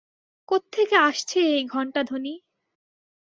কোত্থেকে 0.49 0.95
আসছে 1.01 1.37
এই 1.51 1.63
ঘণ্টাধ্বনি? 1.67 2.33